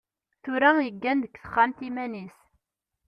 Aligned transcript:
Tura 0.43 0.69
iggan 0.89 1.17
deg 1.23 1.33
texxamt 1.35 1.79
iman-is. 1.87 2.37